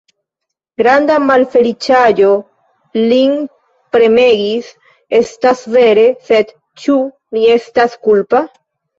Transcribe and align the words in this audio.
Granda 0.81 1.15
malfeliĉaĵo 1.23 2.29
lin 3.11 3.35
premegis; 3.95 4.71
estas 5.19 5.61
vere: 5.75 6.05
sed 6.31 6.55
ĉu 6.85 6.97
mi 7.37 7.45
estas 7.57 7.95
kulpa? 8.09 8.43